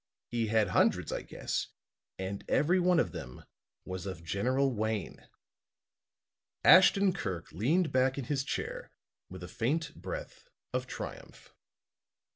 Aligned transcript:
He 0.31 0.47
had 0.47 0.69
hundreds, 0.69 1.11
I 1.11 1.21
guess, 1.21 1.67
and 2.17 2.43
every 2.49 2.79
one 2.79 2.99
of 2.99 3.11
them 3.11 3.45
was 3.85 4.07
of 4.07 4.23
General 4.23 4.73
Wayne." 4.73 5.27
Ashton 6.63 7.13
Kirk 7.13 7.51
leaned 7.51 7.91
back 7.91 8.17
in 8.17 8.23
his 8.23 8.43
chair 8.43 8.89
with 9.29 9.43
a 9.43 9.47
faint 9.47 9.93
breath 9.93 10.47
of 10.73 10.87
triumph. 10.87 11.53